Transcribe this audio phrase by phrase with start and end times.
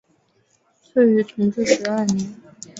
[0.95, 2.33] 卒于同治十二年。